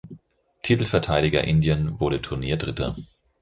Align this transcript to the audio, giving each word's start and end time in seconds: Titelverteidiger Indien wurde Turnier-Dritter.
Titelverteidiger 0.63 1.43
Indien 1.43 1.99
wurde 1.99 2.23
Turnier-Dritter. 2.23 2.95